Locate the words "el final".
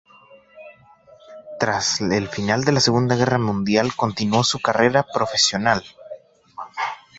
2.01-2.63